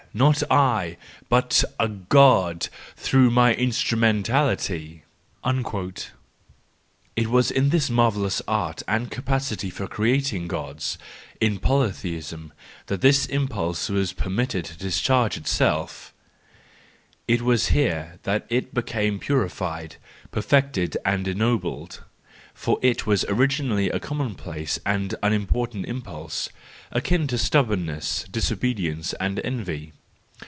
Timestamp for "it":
7.21-7.27, 17.25-17.41, 18.49-18.73, 22.81-23.07